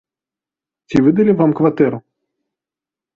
Ці 0.87 0.97
выдалі 1.07 1.35
вам 1.41 1.51
кватэру? 1.59 1.99